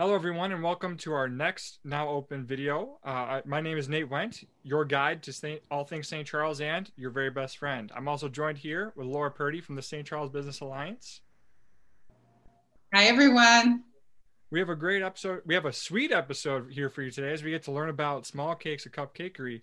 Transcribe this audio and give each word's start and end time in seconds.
Hello, 0.00 0.14
everyone, 0.14 0.50
and 0.50 0.62
welcome 0.62 0.96
to 0.96 1.12
our 1.12 1.28
next 1.28 1.78
now 1.84 2.08
open 2.08 2.46
video. 2.46 2.96
Uh, 3.04 3.42
my 3.44 3.60
name 3.60 3.76
is 3.76 3.86
Nate 3.86 4.08
Went, 4.08 4.44
your 4.62 4.86
guide 4.86 5.22
to 5.24 5.30
Saint, 5.30 5.60
all 5.70 5.84
things 5.84 6.08
St. 6.08 6.26
Charles 6.26 6.62
and 6.62 6.90
your 6.96 7.10
very 7.10 7.28
best 7.28 7.58
friend. 7.58 7.92
I'm 7.94 8.08
also 8.08 8.26
joined 8.26 8.56
here 8.56 8.94
with 8.96 9.06
Laura 9.06 9.30
Purdy 9.30 9.60
from 9.60 9.74
the 9.74 9.82
St. 9.82 10.06
Charles 10.06 10.30
Business 10.30 10.60
Alliance. 10.60 11.20
Hi, 12.94 13.08
everyone. 13.08 13.84
We 14.50 14.58
have 14.58 14.70
a 14.70 14.74
great 14.74 15.02
episode. 15.02 15.42
We 15.44 15.52
have 15.52 15.66
a 15.66 15.72
sweet 15.72 16.12
episode 16.12 16.72
here 16.72 16.88
for 16.88 17.02
you 17.02 17.10
today 17.10 17.34
as 17.34 17.42
we 17.42 17.50
get 17.50 17.64
to 17.64 17.70
learn 17.70 17.90
about 17.90 18.24
Small 18.24 18.54
Cakes, 18.54 18.86
a 18.86 18.88
Cupcakery 18.88 19.60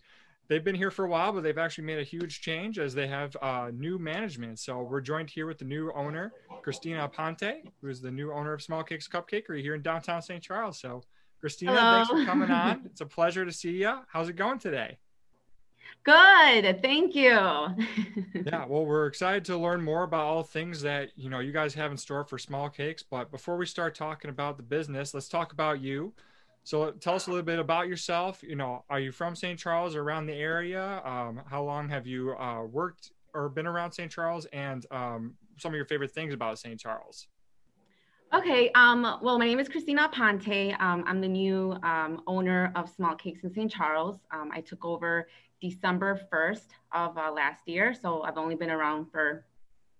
they've 0.48 0.64
been 0.64 0.76
here 0.76 0.92
for 0.92 1.06
a 1.06 1.10
while, 1.10 1.32
but 1.32 1.44
they've 1.44 1.58
actually 1.58 1.86
made 1.86 2.00
a 2.00 2.04
huge 2.04 2.42
change 2.42 2.80
as 2.80 2.94
they 2.94 3.08
have 3.08 3.36
uh, 3.42 3.72
new 3.74 3.98
management. 3.98 4.60
So 4.60 4.82
we're 4.82 5.02
joined 5.02 5.30
here 5.30 5.46
with 5.46 5.58
the 5.58 5.66
new 5.66 5.92
owner, 5.94 6.34
Christina 6.62 7.08
Aponte, 7.08 7.64
who 7.82 7.90
is 7.90 8.02
the 8.02 8.12
new 8.12 8.32
owner 8.32 8.54
of 8.54 8.62
Small 8.62 8.84
Cakes 8.84 9.08
Cupcakery 9.08 9.62
here 9.62 9.76
in 9.76 9.82
downtown 9.82 10.22
St. 10.22 10.42
Charles. 10.42 10.80
So, 10.80 11.04
Christina, 11.40 11.73
Hello. 11.73 11.92
thanks 12.06 12.10
for 12.10 12.26
coming 12.26 12.50
on. 12.50 12.82
It's 12.86 13.02
a 13.02 13.06
pleasure 13.06 13.46
to 13.46 13.52
see 13.52 13.72
you. 13.72 14.00
How's 14.08 14.30
it 14.30 14.36
going 14.36 14.60
today? 14.60 14.98
Good, 16.04 16.82
thank 16.82 17.16
you. 17.16 17.32
yeah, 17.32 18.66
well, 18.66 18.86
we're 18.86 19.08
excited 19.08 19.44
to 19.45 19.58
learn 19.58 19.84
more 19.84 20.04
about 20.04 20.22
all 20.22 20.44
things 20.44 20.82
that 20.82 21.09
you 21.16 21.30
know 21.30 21.40
you 21.40 21.52
guys 21.52 21.73
have 21.73 21.92
in 21.92 21.98
store 21.98 22.23
for 22.23 22.38
Small 22.38 22.70
Cakes. 22.70 23.04
But 23.04 23.30
before 23.30 23.58
we 23.58 23.66
start 23.66 23.94
talking 23.94 24.30
about 24.30 24.58
the 24.58 24.64
business, 24.64 25.14
let's 25.14 25.28
talk 25.28 25.52
about 25.52 25.82
you. 25.82 26.14
So 26.68 26.92
tell 26.92 27.16
us 27.16 27.28
a 27.28 27.30
little 27.30 27.46
bit 27.46 27.60
about 27.60 27.88
yourself. 27.88 28.44
You 28.44 28.58
know, 28.58 28.84
are 28.90 29.00
you 29.00 29.14
from 29.14 29.38
St. 29.38 29.58
Charles 29.58 29.96
or 29.96 30.02
around 30.02 30.26
the 30.26 30.34
area? 30.34 31.02
Um, 31.06 31.42
how 31.50 31.64
long 31.64 31.88
have 31.88 32.06
you 32.06 32.36
uh, 32.36 32.64
worked 32.64 33.14
or 33.34 33.48
been 33.48 33.66
around 33.66 33.94
St. 33.94 34.12
Charles? 34.12 34.46
And 34.52 34.86
um, 34.92 35.36
some 35.58 35.72
of 35.72 35.78
your 35.78 35.86
favorite 35.86 36.12
things 36.12 36.34
about 36.34 36.59
St. 36.59 36.78
Charles? 36.78 37.30
Okay. 38.34 38.70
Um, 38.76 39.04
well, 39.22 39.40
my 39.40 39.46
name 39.46 39.59
is 39.59 39.70
Christina 39.70 40.09
Aponte. 40.09 40.78
Um, 40.82 41.06
I'm 41.08 41.22
the 41.22 41.30
new 41.30 41.78
um, 41.84 42.22
owner 42.28 42.74
of 42.76 42.90
Small 42.90 43.16
Cakes 43.16 43.46
in 43.46 43.54
St. 43.54 43.72
Charles. 43.72 44.18
Um, 44.31 44.52
I 44.54 44.59
took 44.59 44.84
over 44.84 45.30
December 45.62 46.20
1st 46.34 46.68
of 46.92 47.18
uh, 47.18 47.31
last 47.31 47.66
year. 47.66 47.94
So 47.94 48.24
I've 48.24 48.38
only 48.38 48.56
been 48.56 48.72
around 48.72 49.09
for, 49.09 49.46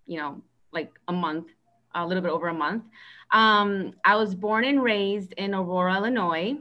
you 0.04 0.18
know, 0.18 0.42
like 0.74 0.92
a 1.08 1.14
month 1.14 1.46
a 1.94 2.06
little 2.06 2.22
bit 2.22 2.32
over 2.32 2.48
a 2.48 2.54
month. 2.54 2.84
Um, 3.30 3.94
I 4.04 4.16
was 4.16 4.34
born 4.34 4.64
and 4.64 4.82
raised 4.82 5.32
in 5.34 5.54
Aurora, 5.54 5.96
Illinois. 5.96 6.56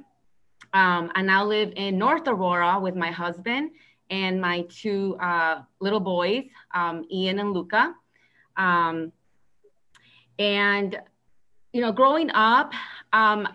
Um, 0.74 1.12
I 1.16 1.22
now 1.22 1.46
live 1.46 1.74
in 1.76 1.98
North 1.98 2.28
Aurora 2.28 2.80
with 2.80 2.96
my 2.96 3.12
husband 3.12 3.72
and 4.10 4.42
my 4.42 4.66
two 4.70 5.18
uh, 5.22 5.62
little 5.80 6.00
boys, 6.00 6.46
um, 6.74 7.06
Ian 7.12 7.40
and 7.40 7.54
Luca. 7.54 7.94
Um, 8.58 9.12
and, 10.40 11.00
you 11.74 11.82
know, 11.82 11.92
growing 11.92 12.30
up, 12.32 12.74
um, 13.14 13.48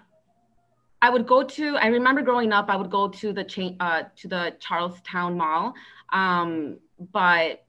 I 1.03 1.11
would 1.11 1.27
go 1.27 1.43
to. 1.43 1.77
I 1.77 1.89
remember 1.89 2.23
growing 2.23 2.53
up, 2.53 2.67
I 2.69 2.77
would 2.77 2.91
go 2.91 3.09
to 3.09 3.33
the 3.33 3.77
uh, 3.81 4.05
to 4.15 4.28
the 4.28 4.56
Charlestowne 4.61 5.37
Mall, 5.37 5.75
um, 6.12 6.78
but 7.12 7.65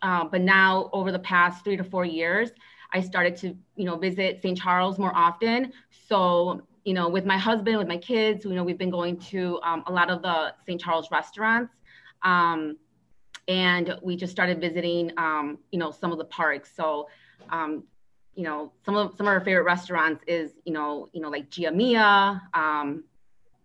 uh, 0.00 0.24
but 0.24 0.40
now 0.40 0.88
over 0.94 1.12
the 1.12 1.18
past 1.18 1.62
three 1.62 1.76
to 1.76 1.84
four 1.84 2.06
years, 2.06 2.50
I 2.92 3.00
started 3.00 3.36
to, 3.38 3.56
you 3.76 3.84
know, 3.84 3.96
visit 3.96 4.40
St. 4.42 4.56
Charles 4.56 4.98
more 4.98 5.12
often. 5.14 5.72
So, 5.90 6.62
you 6.84 6.94
know, 6.94 7.08
with 7.08 7.24
my 7.24 7.38
husband, 7.38 7.78
with 7.78 7.88
my 7.88 7.96
kids, 7.96 8.44
you 8.44 8.54
know, 8.54 8.64
we've 8.64 8.78
been 8.78 8.90
going 8.90 9.18
to 9.18 9.60
um, 9.62 9.84
a 9.86 9.92
lot 9.92 10.10
of 10.10 10.22
the 10.22 10.54
St. 10.66 10.80
Charles 10.80 11.10
restaurants. 11.10 11.72
Um, 12.22 12.76
and 13.48 13.96
we 14.02 14.16
just 14.16 14.32
started 14.32 14.60
visiting, 14.60 15.12
um, 15.16 15.58
you 15.72 15.78
know, 15.78 15.90
some 15.90 16.12
of 16.12 16.18
the 16.18 16.24
parks. 16.24 16.70
So, 16.74 17.08
um, 17.50 17.84
you 18.34 18.44
know, 18.44 18.72
some 18.84 18.96
of 18.96 19.14
some 19.16 19.26
of 19.26 19.32
our 19.32 19.40
favorite 19.40 19.64
restaurants 19.64 20.22
is, 20.26 20.52
you 20.64 20.72
know, 20.72 21.08
you 21.12 21.20
know, 21.20 21.28
like 21.28 21.50
Gia 21.50 21.70
Mia. 21.70 22.40
Um, 22.54 23.04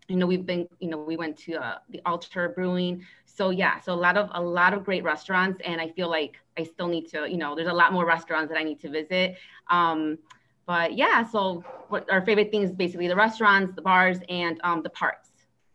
you 0.07 0.17
know, 0.17 0.27
we've 0.27 0.45
been, 0.45 0.67
you 0.79 0.89
know, 0.89 0.97
we 0.97 1.17
went 1.17 1.37
to 1.39 1.55
uh, 1.55 1.77
the 1.89 2.01
Alter 2.05 2.49
Brewing 2.49 3.05
so 3.35 3.49
yeah, 3.49 3.81
so 3.81 3.93
a 3.93 3.95
lot 3.95 4.17
of 4.17 4.29
a 4.33 4.41
lot 4.41 4.73
of 4.73 4.85
great 4.85 5.03
restaurants, 5.03 5.59
and 5.65 5.81
I 5.81 5.89
feel 5.89 6.09
like 6.09 6.37
I 6.57 6.63
still 6.63 6.87
need 6.87 7.07
to, 7.09 7.29
you 7.29 7.37
know, 7.37 7.55
there's 7.55 7.67
a 7.67 7.73
lot 7.73 7.93
more 7.93 8.05
restaurants 8.05 8.51
that 8.51 8.57
I 8.57 8.63
need 8.63 8.79
to 8.81 8.89
visit. 8.89 9.37
Um, 9.69 10.17
but 10.65 10.95
yeah, 10.95 11.23
so 11.23 11.63
what 11.89 12.11
our 12.11 12.25
favorite 12.25 12.51
things 12.51 12.71
basically 12.71 13.07
the 13.07 13.15
restaurants, 13.15 13.75
the 13.75 13.81
bars, 13.81 14.17
and 14.29 14.59
um, 14.63 14.81
the 14.81 14.89
parks. 14.89 15.29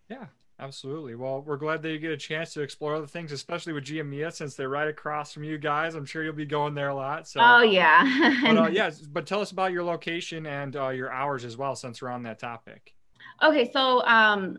Yeah, 0.08 0.26
absolutely. 0.58 1.14
Well, 1.14 1.42
we're 1.42 1.56
glad 1.56 1.82
that 1.82 1.90
you 1.90 1.98
get 1.98 2.10
a 2.10 2.16
chance 2.16 2.52
to 2.54 2.62
explore 2.62 2.96
other 2.96 3.06
things, 3.06 3.30
especially 3.30 3.72
with 3.72 3.84
Gia 3.84 4.02
Mia, 4.02 4.32
since 4.32 4.56
they're 4.56 4.68
right 4.68 4.88
across 4.88 5.32
from 5.32 5.44
you 5.44 5.58
guys. 5.58 5.94
I'm 5.94 6.06
sure 6.06 6.24
you'll 6.24 6.32
be 6.32 6.46
going 6.46 6.74
there 6.74 6.88
a 6.88 6.94
lot. 6.94 7.28
So. 7.28 7.40
Oh 7.40 7.62
yeah. 7.62 8.40
but, 8.42 8.56
uh, 8.56 8.68
yeah, 8.68 8.90
but 9.12 9.26
tell 9.26 9.40
us 9.40 9.52
about 9.52 9.70
your 9.70 9.84
location 9.84 10.46
and 10.46 10.74
uh, 10.74 10.88
your 10.88 11.12
hours 11.12 11.44
as 11.44 11.56
well, 11.56 11.76
since 11.76 12.02
we're 12.02 12.08
on 12.08 12.24
that 12.24 12.40
topic. 12.40 12.94
Okay, 13.42 13.70
so 13.72 14.04
um, 14.06 14.58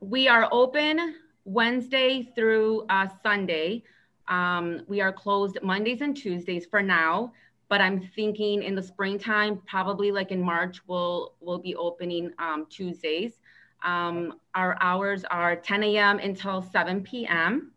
we 0.00 0.26
are 0.26 0.48
open 0.50 1.16
Wednesday 1.44 2.30
through 2.34 2.86
uh, 2.88 3.08
Sunday. 3.22 3.84
Um, 4.28 4.82
we 4.86 5.00
are 5.00 5.12
closed 5.12 5.58
Mondays 5.62 6.00
and 6.00 6.16
Tuesdays 6.16 6.66
for 6.66 6.82
now, 6.82 7.32
but 7.68 7.80
I'm 7.80 8.00
thinking 8.14 8.62
in 8.62 8.74
the 8.74 8.82
springtime, 8.82 9.60
probably 9.66 10.12
like 10.12 10.30
in 10.30 10.42
March, 10.42 10.80
we'll 10.86 11.34
we'll 11.40 11.58
be 11.58 11.74
opening 11.76 12.32
um, 12.38 12.66
Tuesdays. 12.68 13.40
Um, 13.82 14.34
our 14.54 14.76
hours 14.80 15.24
are 15.24 15.56
10 15.56 15.82
a.m. 15.84 16.18
until 16.18 16.62
7 16.62 17.02
p.m. 17.02 17.72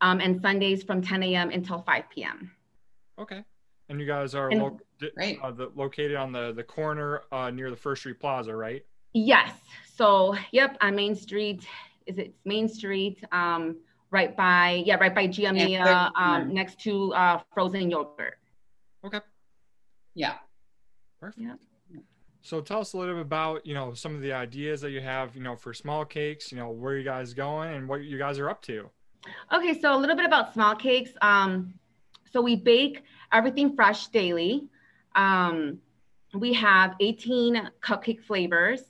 Um, 0.00 0.20
and 0.20 0.40
Sundays 0.40 0.82
from 0.82 1.02
10 1.02 1.22
a.m. 1.22 1.50
until 1.50 1.80
5 1.80 2.04
p.m. 2.10 2.50
Okay. 3.18 3.44
And 3.88 4.00
you 4.00 4.06
guys 4.06 4.34
are 4.34 4.50
and, 4.50 4.60
lo- 4.60 4.78
right. 5.16 5.38
uh, 5.42 5.50
the, 5.50 5.70
located 5.74 6.16
on 6.16 6.32
the 6.32 6.52
the 6.52 6.62
corner 6.62 7.22
uh, 7.32 7.50
near 7.50 7.70
the 7.70 7.76
First 7.76 8.02
Street 8.02 8.20
Plaza, 8.20 8.54
right? 8.54 8.84
Yes. 9.14 9.52
So, 9.94 10.36
yep, 10.52 10.76
on 10.80 10.94
Main 10.94 11.14
Street 11.14 11.66
is 12.06 12.18
it 12.18 12.34
Main 12.44 12.68
Street, 12.68 13.22
um, 13.32 13.76
right 14.10 14.36
by 14.36 14.82
yeah, 14.86 14.96
right 14.96 15.14
by 15.14 15.26
Gia 15.26 15.52
Mia, 15.52 16.10
um, 16.16 16.52
next 16.52 16.80
to 16.80 17.12
uh, 17.14 17.40
frozen 17.52 17.90
yogurt. 17.90 18.38
Okay. 19.04 19.20
Yeah. 20.14 20.34
Perfect. 21.20 21.42
Yeah. 21.42 21.54
So 22.42 22.60
tell 22.60 22.80
us 22.80 22.94
a 22.94 22.96
little 22.96 23.14
bit 23.14 23.22
about 23.22 23.66
you 23.66 23.74
know 23.74 23.94
some 23.94 24.14
of 24.14 24.22
the 24.22 24.32
ideas 24.32 24.80
that 24.80 24.90
you 24.90 25.00
have 25.00 25.36
you 25.36 25.42
know 25.42 25.56
for 25.56 25.74
small 25.74 26.04
cakes. 26.04 26.50
You 26.50 26.58
know 26.58 26.70
where 26.70 26.96
you 26.96 27.04
guys 27.04 27.34
going 27.34 27.74
and 27.74 27.88
what 27.88 28.02
you 28.02 28.18
guys 28.18 28.38
are 28.38 28.48
up 28.48 28.62
to. 28.62 28.88
Okay, 29.52 29.78
so 29.78 29.94
a 29.94 29.98
little 29.98 30.16
bit 30.16 30.24
about 30.24 30.54
small 30.54 30.74
cakes. 30.74 31.10
Um, 31.20 31.74
so 32.32 32.40
we 32.40 32.56
bake 32.56 33.02
everything 33.32 33.74
fresh 33.74 34.08
daily. 34.08 34.68
Um, 35.14 35.78
we 36.34 36.52
have 36.52 36.94
18 37.00 37.70
cupcake 37.82 38.22
flavors, 38.22 38.82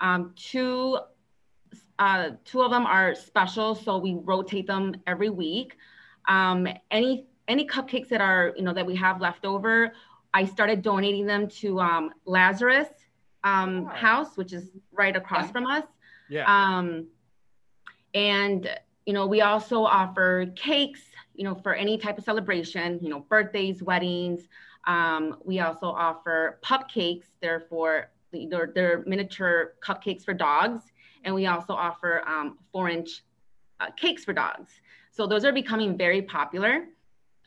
um, 0.00 0.32
two 0.36 0.98
uh, 1.98 2.30
two 2.44 2.62
of 2.62 2.70
them 2.70 2.86
are 2.86 3.14
special, 3.14 3.74
so 3.74 3.98
we 3.98 4.18
rotate 4.22 4.66
them 4.66 4.94
every 5.06 5.30
week. 5.30 5.76
Um, 6.28 6.66
any 6.90 7.26
any 7.48 7.66
cupcakes 7.66 8.08
that 8.08 8.20
are 8.20 8.52
you 8.56 8.62
know 8.62 8.74
that 8.74 8.84
we 8.84 8.96
have 8.96 9.20
left 9.20 9.44
over, 9.44 9.92
I 10.34 10.44
started 10.44 10.82
donating 10.82 11.26
them 11.26 11.48
to 11.60 11.80
um, 11.80 12.10
Lazarus 12.24 12.88
um, 13.44 13.84
wow. 13.84 13.90
House, 13.90 14.36
which 14.36 14.52
is 14.52 14.70
right 14.92 15.16
across 15.16 15.50
from 15.50 15.66
us. 15.66 15.84
Yeah. 16.28 16.44
Um, 16.46 17.06
and 18.14 18.68
you 19.06 19.12
know 19.12 19.26
we 19.26 19.40
also 19.40 19.82
offer 19.84 20.46
cakes, 20.56 21.00
you 21.34 21.44
know, 21.44 21.54
for 21.54 21.74
any 21.74 21.96
type 21.96 22.18
of 22.18 22.24
celebration, 22.24 22.98
you 23.00 23.08
know, 23.08 23.20
birthdays, 23.20 23.82
weddings. 23.82 24.48
Um, 24.86 25.38
we 25.44 25.60
also 25.60 25.86
offer 25.86 26.58
pup 26.62 26.88
cakes. 26.88 27.28
They're 27.40 27.64
for 27.70 28.10
they're, 28.32 28.70
they're 28.74 29.02
miniature 29.06 29.74
cupcakes 29.82 30.22
for 30.22 30.34
dogs 30.34 30.82
and 31.26 31.34
we 31.34 31.46
also 31.46 31.74
offer 31.74 32.22
um, 32.26 32.56
four 32.72 32.88
inch 32.88 33.22
uh, 33.80 33.90
cakes 33.96 34.24
for 34.24 34.32
dogs. 34.32 34.70
So 35.10 35.26
those 35.26 35.44
are 35.44 35.52
becoming 35.52 35.98
very 35.98 36.22
popular 36.22 36.86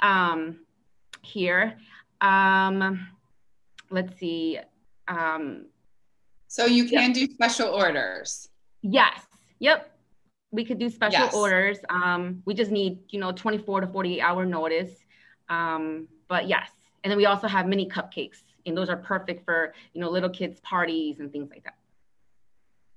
um, 0.02 0.60
here. 1.22 1.78
Um, 2.22 3.08
let's 3.90 4.20
see. 4.20 4.60
Um, 5.08 5.66
so 6.48 6.66
you 6.66 6.86
can 6.86 7.14
do 7.14 7.26
special 7.28 7.70
orders. 7.70 8.50
Yes. 8.82 9.26
Yep. 9.60 9.90
We 10.52 10.66
could 10.66 10.78
do 10.78 10.90
special 10.90 11.26
yes. 11.26 11.34
orders. 11.34 11.78
Um, 11.90 12.44
we 12.46 12.54
just 12.54 12.72
need, 12.72 13.00
you 13.10 13.20
know, 13.20 13.32
24 13.32 13.82
to 13.82 13.88
48 13.88 14.22
hour 14.22 14.46
notice. 14.46 14.92
Um, 15.48 16.08
but 16.28 16.48
yes. 16.48 16.70
And 17.04 17.12
then 17.12 17.18
we 17.18 17.28
also 17.28 17.48
have 17.48 17.66
mini 17.66 17.88
cupcakes 17.88 18.44
and 18.66 18.76
those 18.76 18.90
are 18.90 18.98
perfect 18.98 19.46
for, 19.46 19.74
you 19.94 20.02
know, 20.02 20.10
little 20.10 20.30
kids 20.30 20.60
parties 20.62 21.20
and 21.20 21.32
things 21.32 21.50
like 21.50 21.64
that. 21.64 21.79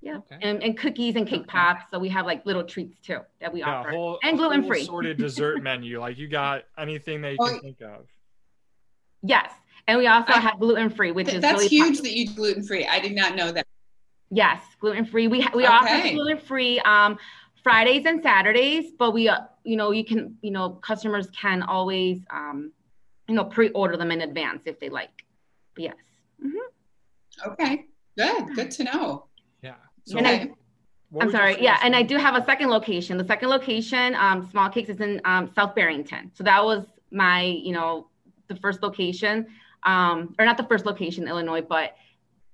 Yeah. 0.02 0.16
Okay. 0.16 0.38
And, 0.42 0.62
and 0.62 0.76
cookies 0.76 1.14
and 1.14 1.26
cake 1.28 1.46
pops. 1.46 1.84
So 1.92 1.98
we 1.98 2.08
have 2.08 2.26
like 2.26 2.44
little 2.44 2.64
treats 2.64 2.98
too 2.98 3.20
that 3.40 3.52
we 3.52 3.60
yeah, 3.60 3.70
offer. 3.70 3.90
Whole, 3.90 4.18
and 4.22 4.36
gluten 4.36 4.64
free. 4.64 4.84
Sorted 4.84 5.16
dessert 5.16 5.62
menu. 5.62 6.00
Like 6.00 6.18
you 6.18 6.28
got 6.28 6.64
anything 6.76 7.22
that 7.22 7.32
you 7.32 7.38
can 7.38 7.60
think 7.60 7.80
of. 7.80 8.06
Yes. 9.22 9.52
And 9.86 9.98
we 9.98 10.06
also 10.08 10.32
I, 10.32 10.40
have 10.40 10.58
gluten 10.58 10.90
free, 10.90 11.12
which 11.12 11.26
th- 11.26 11.36
is 11.36 11.42
that's 11.42 11.54
really 11.54 11.68
huge 11.68 11.98
popular. 11.98 12.02
that 12.02 12.16
you 12.16 12.34
gluten 12.34 12.62
free. 12.64 12.86
I 12.86 12.98
did 12.98 13.14
not 13.14 13.36
know 13.36 13.52
that. 13.52 13.66
Yes, 14.30 14.62
gluten 14.80 15.04
free. 15.04 15.28
We 15.28 15.40
ha- 15.40 15.52
we 15.54 15.64
okay. 15.64 15.72
offer 15.72 16.14
gluten 16.14 16.38
free 16.38 16.80
um, 16.80 17.18
Fridays 17.62 18.06
and 18.06 18.22
Saturdays, 18.22 18.92
but 18.98 19.12
we 19.12 19.28
uh, 19.28 19.40
you 19.64 19.76
know 19.76 19.90
you 19.90 20.04
can 20.04 20.36
you 20.40 20.50
know 20.50 20.70
customers 20.70 21.28
can 21.30 21.62
always 21.62 22.20
um, 22.30 22.72
you 23.28 23.34
know 23.34 23.44
pre 23.44 23.70
order 23.70 23.96
them 23.96 24.10
in 24.10 24.20
advance 24.20 24.62
if 24.66 24.78
they 24.80 24.88
like. 24.88 25.24
But 25.74 25.84
yes. 25.84 25.96
Mm-hmm. 26.44 27.50
Okay. 27.52 27.86
Good. 28.16 28.54
Good 28.54 28.70
to 28.72 28.84
know. 28.84 29.26
Yeah. 30.06 30.12
So, 30.12 30.18
and 30.18 30.26
I, 30.26 30.50
I'm 31.20 31.30
sorry. 31.30 31.56
Yeah, 31.60 31.78
and 31.82 31.94
I 31.94 32.02
do 32.02 32.16
have 32.16 32.34
a 32.34 32.44
second 32.44 32.70
location. 32.70 33.18
The 33.18 33.26
second 33.26 33.48
location, 33.48 34.14
um, 34.14 34.48
Small 34.50 34.70
Cakes, 34.70 34.88
is 34.88 35.00
in 35.00 35.20
um, 35.24 35.50
South 35.54 35.74
Barrington. 35.74 36.30
So 36.34 36.44
that 36.44 36.64
was 36.64 36.84
my, 37.10 37.42
you 37.42 37.72
know, 37.72 38.08
the 38.48 38.56
first 38.56 38.82
location, 38.82 39.46
um, 39.84 40.34
or 40.38 40.44
not 40.44 40.56
the 40.56 40.64
first 40.64 40.86
location, 40.86 41.28
Illinois, 41.28 41.62
but 41.62 41.94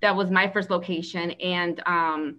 that 0.01 0.15
was 0.15 0.31
my 0.31 0.49
first 0.49 0.71
location, 0.71 1.33
and 1.33 1.83
um, 1.87 2.37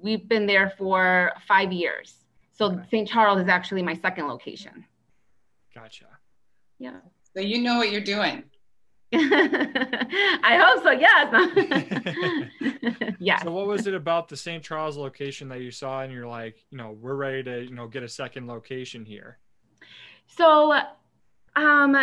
we've 0.00 0.28
been 0.28 0.46
there 0.46 0.72
for 0.78 1.32
five 1.46 1.72
years. 1.72 2.14
So 2.52 2.66
okay. 2.66 2.82
St. 2.90 3.08
Charles 3.08 3.40
is 3.40 3.48
actually 3.48 3.82
my 3.82 3.94
second 3.94 4.28
location. 4.28 4.84
Gotcha. 5.74 6.06
Yeah. 6.78 7.00
So 7.34 7.40
you 7.40 7.60
know 7.60 7.76
what 7.76 7.90
you're 7.90 8.00
doing. 8.00 8.44
I 9.14 10.60
hope 10.62 10.82
so. 10.82 10.90
Yes. 10.90 11.32
yeah. 13.20 13.42
So, 13.42 13.52
what 13.52 13.66
was 13.66 13.86
it 13.86 13.94
about 13.94 14.28
the 14.28 14.36
St. 14.36 14.62
Charles 14.62 14.96
location 14.96 15.48
that 15.50 15.60
you 15.60 15.70
saw, 15.70 16.02
and 16.02 16.12
you're 16.12 16.26
like, 16.26 16.56
you 16.70 16.78
know, 16.78 16.90
we're 17.00 17.14
ready 17.14 17.42
to, 17.44 17.62
you 17.64 17.74
know, 17.74 17.86
get 17.86 18.02
a 18.02 18.08
second 18.08 18.48
location 18.48 19.04
here? 19.04 19.38
So, 20.26 20.80
um, 21.54 21.96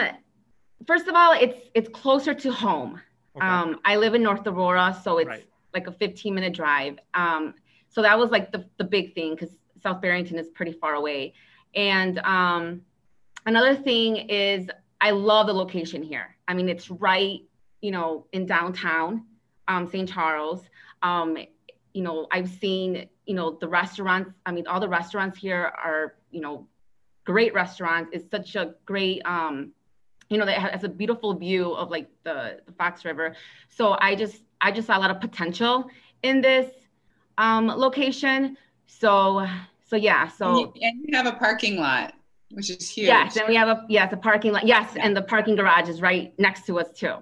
first 0.88 1.08
of 1.08 1.16
all, 1.16 1.34
it's 1.34 1.58
it's 1.74 1.90
closer 1.90 2.34
to 2.34 2.52
home. 2.52 3.02
Okay. 3.36 3.46
Um, 3.46 3.80
I 3.84 3.98
live 3.98 4.14
in 4.14 4.24
North 4.24 4.48
Aurora, 4.48 4.98
so 5.04 5.18
it's 5.18 5.28
right. 5.28 5.46
like 5.74 5.88
a 5.88 5.92
15 5.92 6.34
minute 6.34 6.54
drive. 6.54 7.00
Um, 7.14 7.54
so 7.90 8.02
that 8.02 8.18
was 8.18 8.32
like 8.32 8.52
the 8.52 8.66
the 8.78 8.84
big 8.86 9.14
thing 9.14 9.36
because 9.36 9.56
South 9.82 10.02
Barrington 10.02 10.40
is 10.40 10.48
pretty 10.50 10.72
far 10.72 10.94
away, 10.96 11.34
and 11.76 12.20
um, 12.20 12.82
another 13.46 13.76
thing 13.76 14.16
is 14.30 14.70
I 15.02 15.12
love 15.12 15.48
the 15.48 15.54
location 15.54 16.02
here. 16.02 16.33
I 16.48 16.54
mean, 16.54 16.70
it's 16.70 16.90
right, 16.90 17.42
you 17.82 17.92
know, 17.92 18.26
in 18.34 18.46
downtown 18.46 19.26
um, 19.68 19.90
St. 19.90 20.10
Charles. 20.10 20.62
Um, 21.02 21.38
you 21.94 22.02
know, 22.02 22.28
I've 22.32 22.50
seen, 22.50 23.08
you 23.26 23.36
know, 23.36 23.58
the 23.60 23.68
restaurants. 23.68 24.32
I 24.46 24.52
mean, 24.52 24.68
all 24.68 24.80
the 24.80 24.90
restaurants 24.90 25.38
here 25.38 25.72
are, 25.84 26.16
you 26.32 26.42
know, 26.42 26.68
great 27.26 27.54
restaurants. 27.54 28.12
It's 28.14 28.30
such 28.30 28.56
a 28.56 28.76
great, 28.86 29.22
um, 29.26 29.72
you 30.30 30.38
know, 30.38 30.46
that 30.46 30.58
has 30.58 30.84
a 30.84 30.90
beautiful 30.90 31.34
view 31.36 31.74
of 31.74 31.92
like 31.92 32.10
the, 32.24 32.60
the 32.66 32.72
Fox 32.74 33.06
River. 33.06 33.36
So 33.70 33.96
I 34.00 34.16
just, 34.16 34.42
I 34.62 34.72
just 34.72 34.88
saw 34.88 34.98
a 34.98 35.00
lot 35.00 35.12
of 35.12 35.22
potential 35.22 35.90
in 36.24 36.42
this 36.42 36.72
um, 37.38 37.68
location. 37.68 38.58
So, 38.88 39.48
so 39.86 39.96
yeah. 39.96 40.28
So 40.28 40.74
and 40.82 41.06
you, 41.08 41.16
have 41.16 41.28
a 41.28 41.34
parking 41.34 41.78
lot 41.78 42.16
which 42.54 42.70
is 42.70 42.90
huge. 42.90 43.08
Yes, 43.08 43.36
and 43.36 43.48
we 43.48 43.56
have 43.56 43.68
a 43.68 43.86
yes 43.90 44.14
a 44.14 44.18
parking 44.18 44.54
lot. 44.54 44.66
Yes, 44.66 44.94
yeah. 44.96 45.06
and 45.06 45.16
the 45.16 45.22
parking 45.22 45.56
garage 45.56 45.90
is 45.90 46.02
right 46.02 46.34
next 46.40 46.66
to 46.68 46.80
us 46.80 46.92
too. 46.92 47.16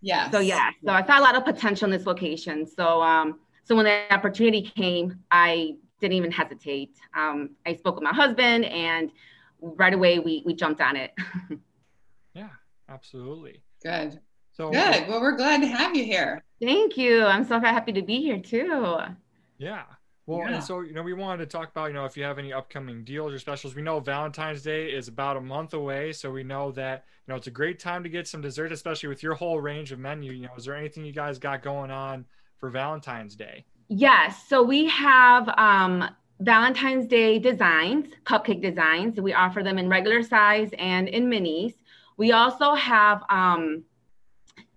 Yeah. 0.00 0.30
So 0.30 0.40
yeah, 0.40 0.70
so 0.84 0.92
I 0.92 1.06
saw 1.06 1.18
a 1.18 1.22
lot 1.22 1.36
of 1.36 1.44
potential 1.44 1.86
in 1.86 1.90
this 1.90 2.06
location. 2.06 2.66
So 2.66 3.02
um, 3.02 3.40
so 3.64 3.76
when 3.76 3.84
the 3.84 4.12
opportunity 4.12 4.62
came, 4.62 5.18
I 5.30 5.76
didn't 6.00 6.16
even 6.16 6.32
hesitate. 6.32 6.96
Um, 7.14 7.50
I 7.64 7.74
spoke 7.74 7.94
with 7.96 8.04
my 8.04 8.12
husband, 8.12 8.64
and 8.64 9.10
right 9.60 9.94
away 9.94 10.18
we 10.18 10.42
we 10.44 10.54
jumped 10.54 10.80
on 10.80 10.96
it. 10.96 11.12
yeah, 12.34 12.48
absolutely. 12.88 13.62
Good. 13.82 14.20
So 14.52 14.70
good. 14.70 15.08
Well, 15.08 15.20
we're 15.20 15.36
glad 15.36 15.62
to 15.62 15.66
have 15.66 15.96
you 15.96 16.04
here. 16.04 16.42
Thank 16.60 16.96
you. 16.96 17.24
I'm 17.24 17.44
so 17.44 17.58
happy 17.58 17.92
to 17.92 18.02
be 18.02 18.20
here 18.20 18.38
too. 18.38 18.98
Yeah. 19.58 19.84
Well, 20.26 20.38
yeah. 20.40 20.54
and 20.54 20.64
so 20.64 20.80
you 20.80 20.92
know, 20.92 21.02
we 21.02 21.14
wanted 21.14 21.38
to 21.38 21.46
talk 21.46 21.70
about 21.70 21.86
you 21.86 21.94
know 21.94 22.04
if 22.04 22.16
you 22.16 22.22
have 22.24 22.38
any 22.38 22.52
upcoming 22.52 23.04
deals 23.04 23.32
or 23.32 23.38
specials. 23.38 23.74
We 23.74 23.82
know 23.82 23.98
Valentine's 23.98 24.62
Day 24.62 24.86
is 24.86 25.08
about 25.08 25.36
a 25.36 25.40
month 25.40 25.74
away, 25.74 26.12
so 26.12 26.30
we 26.30 26.44
know 26.44 26.70
that 26.72 27.04
you 27.26 27.32
know 27.32 27.36
it's 27.36 27.48
a 27.48 27.52
great 27.52 27.78
time 27.78 28.02
to 28.04 28.08
get 28.08 28.28
some 28.28 28.40
dessert, 28.40 28.72
especially 28.72 29.08
with 29.08 29.22
your 29.22 29.34
whole 29.34 29.60
range 29.60 29.90
of 29.90 29.98
menu. 29.98 30.32
You 30.32 30.46
know, 30.46 30.54
is 30.56 30.64
there 30.64 30.76
anything 30.76 31.04
you 31.04 31.12
guys 31.12 31.38
got 31.38 31.62
going 31.62 31.90
on 31.90 32.24
for 32.58 32.70
Valentine's 32.70 33.34
Day? 33.34 33.64
Yes, 33.88 34.44
so 34.48 34.62
we 34.62 34.86
have 34.88 35.48
um, 35.58 36.08
Valentine's 36.40 37.06
Day 37.06 37.38
designs, 37.38 38.06
cupcake 38.24 38.62
designs. 38.62 39.20
We 39.20 39.34
offer 39.34 39.62
them 39.62 39.76
in 39.76 39.88
regular 39.88 40.22
size 40.22 40.70
and 40.78 41.08
in 41.08 41.26
minis. 41.26 41.74
We 42.16 42.32
also 42.32 42.74
have 42.74 43.22
um, 43.28 43.84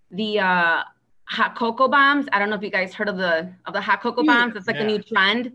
the 0.09 0.39
uh, 0.39 0.83
hot 1.25 1.55
cocoa 1.55 1.87
bombs. 1.87 2.27
I 2.31 2.39
don't 2.39 2.49
know 2.49 2.55
if 2.55 2.63
you 2.63 2.69
guys 2.69 2.93
heard 2.93 3.09
of 3.09 3.17
the 3.17 3.51
of 3.65 3.73
the 3.73 3.81
hot 3.81 4.01
cocoa 4.01 4.23
bombs. 4.23 4.55
It's 4.55 4.67
like 4.67 4.77
yeah. 4.77 4.83
a 4.83 4.87
new 4.87 5.01
trend. 5.01 5.53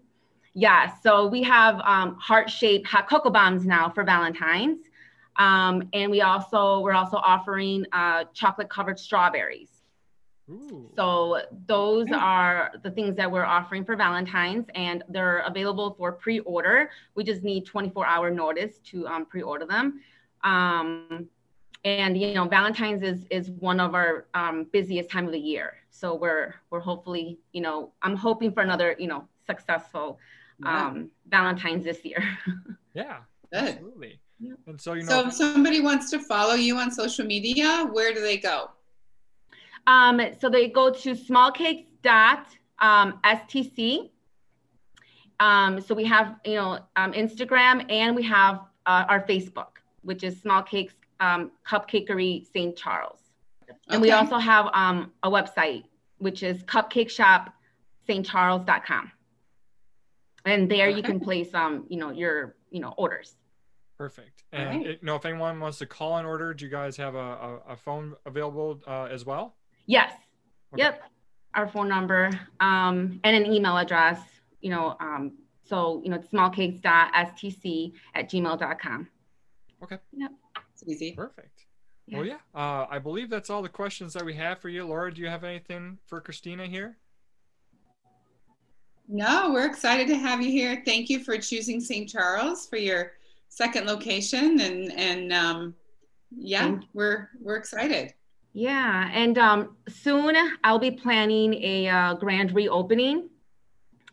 Yeah. 0.55 0.93
So 1.03 1.27
we 1.27 1.43
have 1.45 1.81
um, 1.81 2.17
heart 2.17 2.51
shaped 2.51 2.87
hot 2.87 3.09
cocoa 3.09 3.31
bombs 3.31 3.65
now 3.65 3.89
for 3.91 4.05
Valentine's, 4.05 4.81
um, 5.37 5.89
and 5.93 6.11
we 6.11 6.23
also 6.23 6.81
we're 6.81 6.93
also 6.93 7.17
offering 7.19 7.87
uh, 7.93 8.25
chocolate 8.35 8.69
covered 8.69 8.99
strawberries. 8.99 9.69
Ooh. 10.51 10.91
So 10.97 11.43
those 11.67 12.09
are 12.13 12.73
the 12.83 12.91
things 12.91 13.17
that 13.17 13.31
we're 13.31 13.45
offering 13.45 13.85
for 13.85 13.95
Valentine's, 13.95 14.67
and 14.75 15.05
they're 15.09 15.39
available 15.41 15.95
for 15.97 16.11
pre-order. 16.11 16.91
We 17.15 17.23
just 17.23 17.45
need 17.45 17.67
24 17.67 18.05
hour 18.05 18.31
notice 18.31 18.79
to 18.87 19.07
um, 19.07 19.27
pre-order 19.27 19.67
them. 19.67 20.01
Um, 20.43 21.29
and 21.85 22.17
you 22.21 22.35
know 22.35 22.47
valentine's 22.47 23.03
is 23.03 23.27
is 23.31 23.51
one 23.51 23.81
of 23.81 23.95
our 23.95 24.27
um, 24.35 24.67
busiest 24.73 25.11
time 25.11 25.27
of 25.27 25.33
the 25.33 25.39
year. 25.39 25.75
So 25.91 26.15
we're 26.15 26.55
we're 26.71 26.81
hopefully 26.81 27.39
you 27.53 27.61
know 27.61 27.93
i'm 28.03 28.17
hoping 28.17 28.53
for 28.53 28.63
another 28.63 28.97
you 28.99 29.07
know 29.07 29.27
successful 29.47 30.19
yeah. 30.63 30.87
um, 30.87 31.11
valentine's 31.29 31.85
this 31.85 32.05
year. 32.05 32.23
Yeah 32.93 33.19
absolutely. 33.53 34.21
Yeah. 34.41 34.55
and 34.67 34.81
so 34.81 34.95
you 34.95 35.03
know 35.05 35.09
so 35.09 35.29
if 35.29 35.35
somebody 35.35 35.81
wants 35.81 36.11
to 36.11 36.19
follow 36.19 36.55
you 36.55 36.77
on 36.77 36.91
social 36.91 37.25
media 37.25 37.89
where 37.93 38.13
do 38.13 38.21
they 38.21 38.37
go? 38.37 38.71
Um, 39.87 40.21
so 40.41 40.49
they 40.51 40.69
go 40.69 40.91
to 40.91 41.13
smallcakes 41.15 41.87
dot 42.03 42.47
um, 42.81 43.21
stc 43.25 44.11
um, 45.39 45.81
so 45.81 45.95
we 45.95 46.05
have 46.05 46.37
you 46.45 46.55
know 46.55 46.81
um, 46.97 47.13
instagram 47.13 47.91
and 47.91 48.17
we 48.17 48.23
have 48.23 48.61
uh, 48.87 49.05
our 49.09 49.25
facebook 49.27 49.79
which 50.03 50.25
is 50.25 50.41
small 50.41 50.63
cakes 50.63 50.95
um, 51.21 51.53
Cupcakery 51.69 52.47
St. 52.53 52.77
Charles. 52.77 53.19
And 53.89 53.97
okay. 53.97 54.03
we 54.03 54.11
also 54.11 54.37
have 54.39 54.69
um, 54.73 55.13
a 55.23 55.31
website, 55.31 55.85
which 56.19 56.43
is 56.43 56.65
cupcakeshopstcharles.com. 56.65 59.13
And 60.45 60.71
there 60.71 60.89
okay. 60.89 60.97
you 60.97 61.03
can 61.03 61.21
place, 61.21 61.55
um, 61.55 61.87
you 61.89 61.97
know, 61.99 62.11
your, 62.11 62.57
you 62.71 62.81
know, 62.81 62.95
orders. 62.97 63.37
Perfect. 63.99 64.45
And 64.53 64.69
right. 64.69 64.87
it, 64.87 65.01
you 65.03 65.07
know, 65.07 65.17
if 65.17 65.27
anyone 65.27 65.61
wants 65.61 65.77
to 65.79 65.87
call 65.87 66.17
an 66.17 66.25
order, 66.25 66.55
do 66.55 66.65
you 66.65 66.71
guys 66.71 66.97
have 66.97 67.15
a, 67.15 67.19
a, 67.19 67.59
a 67.69 67.77
phone 67.77 68.15
available 68.25 68.81
uh, 68.87 69.05
as 69.05 69.27
well? 69.27 69.57
Yes. 69.87 70.13
Okay. 70.73 70.85
Yep. 70.85 71.03
Our 71.55 71.69
phone 71.69 71.89
number 71.89 72.31
um, 72.61 73.21
and 73.25 73.37
an 73.37 73.53
email 73.53 73.77
address, 73.77 74.21
you 74.61 74.71
know, 74.71 74.97
um, 75.01 75.33
so, 75.69 76.01
you 76.03 76.11
know, 76.11 76.19
smallcakes.stc 76.19 77.93
at 78.15 78.31
gmail.com. 78.31 79.09
Okay. 79.83 79.99
Yep. 80.13 80.31
It's 80.83 80.91
easy. 80.91 81.13
Perfect. 81.13 81.67
Yeah. 82.07 82.17
Well, 82.17 82.27
yeah, 82.27 82.39
uh, 82.55 82.87
I 82.91 82.99
believe 82.99 83.31
that's 83.31 83.51
all 83.51 83.63
the 83.63 83.69
questions 83.69 84.13
that 84.15 84.25
we 84.25 84.35
have 84.35 84.59
for 84.59 84.69
you. 84.69 84.85
Laura, 84.85 85.13
do 85.13 85.21
you 85.21 85.29
have 85.29 85.45
anything 85.45 85.99
for 86.07 86.21
Christina 86.21 86.67
here? 86.67 86.97
No, 89.09 89.51
we're 89.53 89.67
excited 89.67 90.07
to 90.09 90.17
have 90.17 90.41
you 90.41 90.51
here. 90.51 90.83
Thank 90.85 91.09
you 91.09 91.23
for 91.23 91.37
choosing 91.39 91.81
St. 91.81 92.09
Charles 92.09 92.67
for 92.67 92.77
your 92.77 93.13
second 93.49 93.87
location, 93.87 94.61
and 94.61 94.93
and 94.93 95.33
um, 95.33 95.75
yeah, 96.37 96.79
we're 96.95 97.29
we're 97.41 97.57
excited. 97.57 98.15
Yeah, 98.53 99.11
and 99.13 99.39
um, 99.39 99.77
soon 99.89 100.37
I'll 100.65 100.79
be 100.79 100.91
planning 100.91 101.55
a 101.55 101.89
uh, 101.89 102.15
grand 102.15 102.55
reopening. 102.55 103.29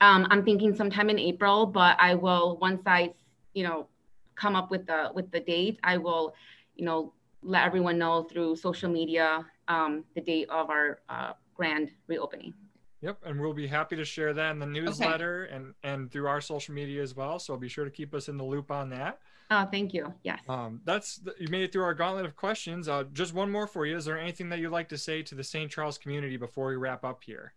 Um, 0.02 0.28
I'm 0.30 0.44
thinking 0.44 0.76
sometime 0.76 1.10
in 1.10 1.18
April, 1.18 1.66
but 1.66 1.98
I 2.00 2.14
will 2.14 2.58
once 2.62 2.82
I, 2.86 3.14
you 3.54 3.64
know, 3.64 3.88
come 4.36 4.56
up 4.56 4.70
with 4.70 4.86
the 4.86 5.12
with 5.14 5.32
the 5.32 5.40
date, 5.40 5.80
I 5.84 5.98
will 5.98 6.34
you 6.78 6.86
know, 6.86 7.14
let 7.42 7.66
everyone 7.66 7.98
know 7.98 8.24
through 8.24 8.56
social 8.56 8.90
media 8.90 9.46
um, 9.68 10.04
the 10.16 10.22
date 10.22 10.50
of 10.50 10.70
our 10.70 11.00
uh, 11.10 11.34
grand 11.54 11.92
reopening. 12.08 12.54
Yep, 13.02 13.20
and 13.26 13.40
we'll 13.40 13.54
be 13.54 13.68
happy 13.68 13.96
to 13.96 14.06
share 14.06 14.34
that 14.34 14.52
in 14.52 14.60
the 14.60 14.66
newsletter 14.66 15.46
okay. 15.46 15.56
and 15.56 15.74
and 15.84 16.12
through 16.12 16.28
our 16.28 16.42
social 16.42 16.74
media 16.74 17.02
as 17.04 17.16
well. 17.16 17.38
So 17.38 17.56
be 17.56 17.70
sure 17.70 17.86
to 17.86 17.92
keep 17.92 18.14
us 18.14 18.28
in 18.28 18.38
the 18.38 18.44
loop 18.44 18.72
on 18.72 18.90
that. 18.90 19.20
Oh, 19.50 19.66
thank 19.72 19.94
you. 19.94 20.14
Yes. 20.24 20.42
Um, 20.50 20.82
that's 20.84 21.18
the, 21.18 21.34
you 21.40 21.48
made 21.48 21.64
it 21.64 21.72
through 21.72 21.84
our 21.84 21.94
gauntlet 21.94 22.26
of 22.26 22.36
questions. 22.36 22.90
Uh, 22.90 23.06
just 23.14 23.34
one 23.34 23.50
more 23.50 23.66
for 23.66 23.86
you. 23.86 23.96
Is 23.96 24.04
there 24.04 24.20
anything 24.20 24.50
that 24.50 24.60
you'd 24.60 24.72
like 24.72 24.90
to 24.90 24.98
say 24.98 25.22
to 25.22 25.36
the 25.36 25.44
St. 25.44 25.72
Charles 25.72 25.98
community 25.98 26.36
before 26.36 26.68
we 26.68 26.76
wrap 26.76 27.06
up 27.06 27.24
here? 27.24 27.54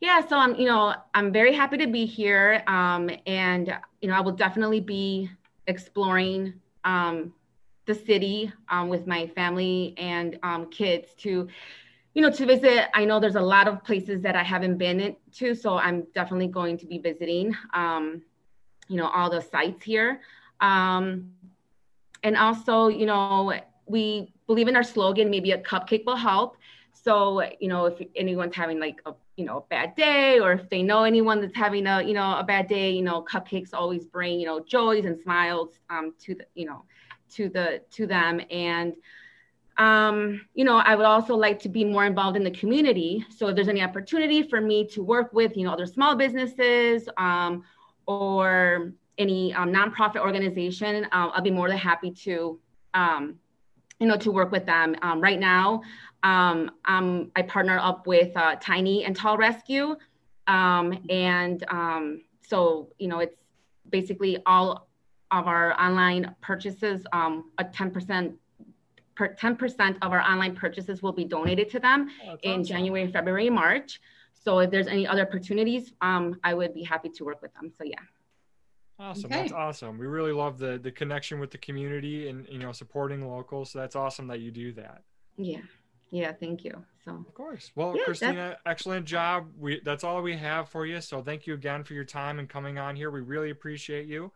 Yeah, 0.00 0.26
so 0.26 0.36
I'm, 0.36 0.54
you 0.54 0.66
know, 0.66 0.94
I'm 1.12 1.32
very 1.32 1.52
happy 1.52 1.76
to 1.78 1.86
be 1.88 2.06
here, 2.06 2.62
um, 2.68 3.10
and 3.26 3.76
you 4.00 4.08
know, 4.08 4.14
I 4.14 4.20
will 4.20 4.32
definitely 4.32 4.80
be 4.80 5.28
exploring 5.66 6.54
um, 6.84 7.32
the 7.88 7.94
city 7.94 8.52
um, 8.68 8.88
with 8.88 9.06
my 9.06 9.26
family 9.28 9.94
and 9.98 10.38
um, 10.44 10.70
kids 10.70 11.08
to 11.18 11.48
you 12.14 12.22
know 12.22 12.30
to 12.30 12.46
visit. 12.46 12.88
I 12.94 13.04
know 13.04 13.18
there's 13.18 13.42
a 13.46 13.48
lot 13.56 13.66
of 13.66 13.82
places 13.82 14.22
that 14.22 14.36
i 14.36 14.42
haven't 14.42 14.76
been 14.78 15.16
to 15.38 15.54
so 15.54 15.78
i'm 15.78 16.06
definitely 16.14 16.48
going 16.48 16.76
to 16.78 16.86
be 16.86 16.98
visiting 16.98 17.56
um, 17.74 18.22
you 18.88 18.96
know 18.96 19.08
all 19.08 19.30
the 19.30 19.40
sites 19.40 19.82
here. 19.84 20.20
Um, 20.60 21.32
and 22.22 22.36
also 22.36 22.88
you 22.88 23.06
know 23.06 23.52
we 23.86 24.32
believe 24.46 24.68
in 24.68 24.76
our 24.76 24.88
slogan 24.94 25.30
maybe 25.30 25.50
a 25.52 25.58
cupcake 25.58 26.04
will 26.06 26.22
help. 26.30 26.56
So 26.92 27.42
you 27.58 27.68
know 27.68 27.86
if 27.86 27.96
anyone's 28.14 28.54
having 28.54 28.78
like 28.78 29.00
a 29.06 29.14
you 29.38 29.44
know, 29.44 29.58
a 29.58 29.64
bad 29.70 29.94
day 29.94 30.40
or 30.40 30.52
if 30.52 30.68
they 30.68 30.82
know 30.82 31.04
anyone 31.04 31.40
that's 31.40 31.54
having 31.54 31.86
a, 31.86 32.02
you 32.02 32.12
know, 32.12 32.36
a 32.38 32.42
bad 32.42 32.66
day, 32.66 32.90
you 32.90 33.02
know, 33.02 33.22
cupcakes 33.22 33.72
always 33.72 34.04
bring, 34.04 34.40
you 34.40 34.46
know, 34.46 34.58
joys 34.58 35.04
and 35.04 35.16
smiles 35.20 35.78
um, 35.90 36.12
to 36.18 36.34
the, 36.34 36.44
you 36.56 36.66
know, 36.66 36.82
to 37.34 37.48
the, 37.48 37.82
to 37.92 38.06
them. 38.06 38.40
And, 38.50 38.94
um, 39.76 40.40
you 40.54 40.64
know, 40.64 40.78
I 40.78 40.94
would 40.96 41.06
also 41.06 41.36
like 41.36 41.60
to 41.60 41.68
be 41.68 41.84
more 41.84 42.04
involved 42.04 42.36
in 42.36 42.44
the 42.44 42.50
community. 42.50 43.24
So 43.30 43.48
if 43.48 43.54
there's 43.54 43.68
any 43.68 43.82
opportunity 43.82 44.42
for 44.42 44.60
me 44.60 44.86
to 44.88 45.02
work 45.02 45.32
with, 45.32 45.56
you 45.56 45.64
know, 45.64 45.72
other 45.72 45.86
small 45.86 46.16
businesses 46.16 47.08
um, 47.16 47.62
or 48.06 48.92
any 49.18 49.54
um, 49.54 49.72
nonprofit 49.72 50.20
organization, 50.20 51.04
uh, 51.06 51.30
I'll 51.32 51.42
be 51.42 51.50
more 51.50 51.68
than 51.68 51.78
happy 51.78 52.10
to, 52.10 52.58
um, 52.94 53.36
you 54.00 54.06
know, 54.06 54.16
to 54.16 54.32
work 54.32 54.50
with 54.50 54.66
them. 54.66 54.96
Um, 55.02 55.20
right 55.20 55.38
now, 55.38 55.82
I 56.22 57.42
partner 57.46 57.78
up 57.78 58.06
with 58.06 58.36
uh, 58.36 58.56
Tiny 58.56 59.04
and 59.04 59.14
Tall 59.14 59.36
Rescue. 59.36 59.96
Um, 60.46 61.04
and 61.08 61.62
um, 61.68 62.22
so, 62.42 62.88
you 62.98 63.06
know, 63.08 63.20
it's 63.20 63.36
basically 63.90 64.38
all 64.46 64.87
of 65.30 65.46
our 65.46 65.78
online 65.80 66.34
purchases, 66.40 67.06
um, 67.12 67.50
a 67.58 67.64
10% 67.64 68.34
per 69.14 69.34
10% 69.34 69.96
of 70.02 70.12
our 70.12 70.20
online 70.20 70.54
purchases 70.54 71.02
will 71.02 71.12
be 71.12 71.24
donated 71.24 71.68
to 71.70 71.80
them 71.80 72.08
oh, 72.24 72.36
in 72.42 72.60
awesome. 72.60 72.64
January, 72.64 73.10
February, 73.10 73.50
March. 73.50 74.00
So 74.32 74.60
if 74.60 74.70
there's 74.70 74.86
any 74.86 75.06
other 75.06 75.22
opportunities, 75.22 75.92
um, 76.00 76.38
I 76.44 76.54
would 76.54 76.72
be 76.72 76.84
happy 76.84 77.08
to 77.08 77.24
work 77.24 77.42
with 77.42 77.52
them. 77.54 77.72
So 77.76 77.84
yeah. 77.84 77.96
Awesome. 79.00 79.26
Okay. 79.26 79.42
That's 79.42 79.52
awesome. 79.52 79.98
We 79.98 80.06
really 80.06 80.32
love 80.32 80.58
the 80.58 80.78
the 80.78 80.90
connection 80.90 81.38
with 81.38 81.50
the 81.50 81.58
community 81.58 82.28
and 82.28 82.46
you 82.48 82.58
know 82.58 82.72
supporting 82.72 83.28
locals. 83.28 83.72
So 83.72 83.78
that's 83.78 83.94
awesome 83.94 84.26
that 84.28 84.40
you 84.40 84.50
do 84.50 84.72
that. 84.72 85.02
Yeah 85.36 85.60
yeah 86.10 86.32
thank 86.32 86.64
you 86.64 86.72
so 87.04 87.12
of 87.12 87.34
course 87.34 87.70
well 87.74 87.94
yeah, 87.96 88.04
christina 88.04 88.56
excellent 88.66 89.04
job 89.04 89.46
we 89.58 89.80
that's 89.84 90.04
all 90.04 90.22
we 90.22 90.36
have 90.36 90.68
for 90.68 90.86
you 90.86 91.00
so 91.00 91.22
thank 91.22 91.46
you 91.46 91.54
again 91.54 91.84
for 91.84 91.94
your 91.94 92.04
time 92.04 92.38
and 92.38 92.48
coming 92.48 92.78
on 92.78 92.96
here 92.96 93.10
we 93.10 93.20
really 93.20 93.50
appreciate 93.50 94.06
you 94.06 94.32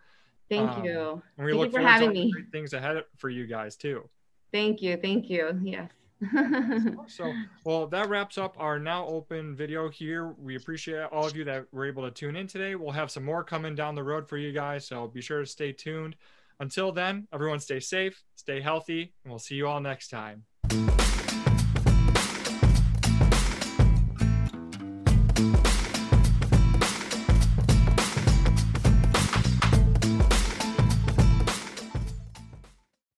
thank 0.49 0.71
um, 0.71 0.85
you. 0.85 1.23
and 1.37 1.47
we 1.47 1.53
thank 1.53 1.63
look 1.63 1.73
for 1.73 1.81
having 1.81 2.13
me. 2.13 2.31
great 2.31 2.51
things 2.53 2.73
ahead 2.73 3.03
for 3.17 3.29
you 3.29 3.47
guys 3.47 3.77
too. 3.77 4.09
Thank 4.53 4.83
you. 4.83 4.97
Thank 4.97 5.31
you. 5.31 5.59
Yes. 5.63 5.91
So 7.09 7.33
well 7.65 7.89
that 7.89 8.09
wraps 8.09 8.39
up 8.39 8.55
our 8.57 8.79
now 8.79 9.07
open 9.07 9.57
video 9.57 9.89
here. 9.89 10.29
We 10.39 10.55
appreciate 10.55 11.03
all 11.11 11.27
of 11.27 11.37
you 11.37 11.43
that 11.45 11.67
were 11.73 11.85
able 11.85 12.05
to 12.05 12.13
tune 12.13 12.37
in 12.37 12.47
today. 12.47 12.77
We'll 12.77 12.93
have 12.93 13.11
some 13.11 13.25
more 13.25 13.43
coming 13.43 13.75
down 13.75 13.97
the 13.97 14.05
road 14.05 14.29
for 14.29 14.37
you 14.37 14.53
guys 14.53 14.87
so 14.87 15.09
be 15.09 15.21
sure 15.21 15.41
to 15.41 15.47
stay 15.47 15.73
tuned. 15.73 16.15
Until 16.61 16.93
then 16.93 17.27
everyone 17.33 17.59
stay 17.59 17.81
safe 17.81 18.23
stay 18.37 18.61
healthy 18.61 19.13
and 19.25 19.33
we'll 19.33 19.41
see 19.41 19.57
you 19.57 19.67
all 19.67 19.81
next 19.81 20.09
time 20.09 20.45